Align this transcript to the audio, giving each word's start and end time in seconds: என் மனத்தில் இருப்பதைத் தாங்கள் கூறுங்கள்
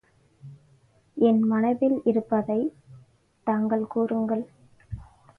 என் 1.17 1.41
மனத்தில் 1.43 2.01
இருப்பதைத் 2.03 2.71
தாங்கள் 3.47 3.85
கூறுங்கள் 3.87 4.43